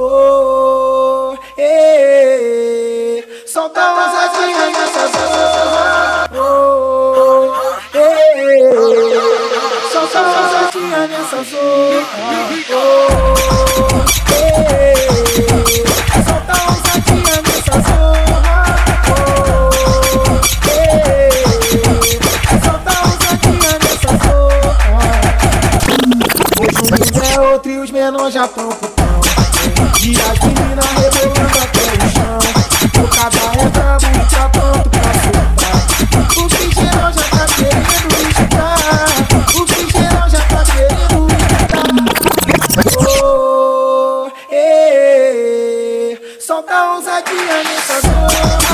Oh. 0.00 0.38
Oh, 1.30 1.36
eh, 1.56 3.24
solta 3.44 3.80
a 3.80 4.04
ousadia 4.04 4.70
nessa 4.70 5.08
zona. 5.08 6.28
Oh, 6.38 7.52
eh, 7.94 8.62
solta 9.92 10.18
a 10.18 10.22
ousadia 10.22 11.00
nessa 11.08 11.42
zona. 11.42 12.06
Oh, 12.70 13.26
eh, 14.30 14.94
solta 16.24 16.52
a 16.52 16.60
ousadia 16.70 17.34
nessa 17.42 17.76
zona. 17.88 18.46
Hoje 26.62 27.10
um 27.12 27.22
é 27.24 27.52
outro 27.52 27.70
e 27.72 27.78
os 27.78 27.90
menores 27.90 28.32
já 28.32 28.46
tão. 28.46 28.87
E 29.78 30.16
as 30.20 30.38
meninas 30.40 30.90
rebolando 30.96 31.58
até 31.58 31.82
o 31.82 32.10
chão. 32.12 32.38
O 33.02 33.08
cabra 33.08 33.46
brabo 33.70 34.06
e 34.06 34.18
tá 34.30 34.48
pronto 34.48 34.88
pra 34.90 35.12
soltar. 35.22 35.78
O 36.36 36.48
geral 36.74 37.12
já 37.12 37.24
tá 37.30 37.44
querendo 37.56 38.16
escutar. 38.28 38.78
O 39.54 39.66
geral 39.90 40.26
já 40.28 40.40
tá 40.40 40.60
querendo 40.64 41.26
escutar. 41.34 41.88
Oh, 43.22 44.30
eh, 44.50 46.18
solta 46.40 46.74
a 46.74 46.94
ousadia 46.94 47.62
nessa 47.64 48.00
zona. 48.00 48.67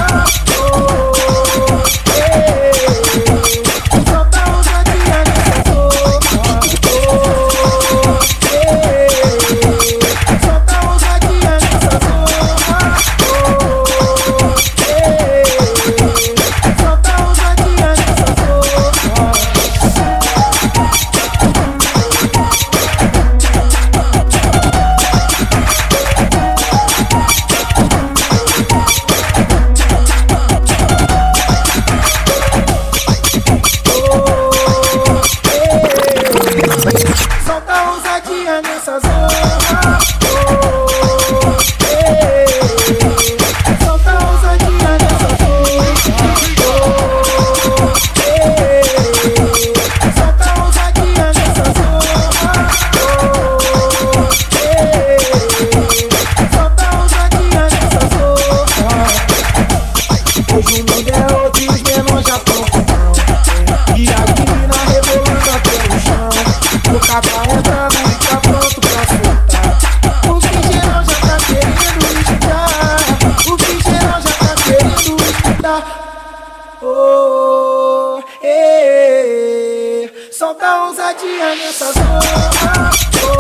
Solta 80.44 80.84
ousadia 80.84 81.54
nessa 81.54 81.90
zona. 81.92 82.90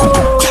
Oh, 0.00 0.43